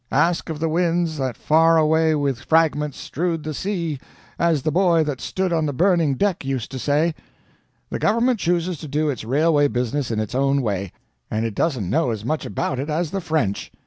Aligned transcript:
Ask 0.11 0.49
of 0.49 0.59
the 0.59 0.67
winds 0.67 1.17
that 1.19 1.37
far 1.37 1.77
away 1.77 2.15
with 2.15 2.39
fragments 2.39 2.97
strewed 2.97 3.43
the 3.43 3.53
sea, 3.53 3.99
as 4.39 4.63
the 4.63 4.71
boy 4.71 5.03
that 5.03 5.21
stood 5.21 5.53
on 5.53 5.67
the 5.67 5.73
burning 5.73 6.15
deck 6.15 6.43
used 6.43 6.71
to 6.71 6.79
say. 6.79 7.13
The 7.91 7.99
government 7.99 8.39
chooses 8.39 8.79
to 8.79 8.87
do 8.87 9.11
its 9.11 9.23
railway 9.23 9.67
business 9.67 10.09
in 10.09 10.19
its 10.19 10.33
own 10.33 10.63
way, 10.63 10.91
and 11.29 11.45
it 11.45 11.53
doesn't 11.53 11.87
know 11.87 12.09
as 12.09 12.25
much 12.25 12.47
about 12.47 12.79
it 12.79 12.89
as 12.89 13.11
the 13.11 13.21
French. 13.21 13.71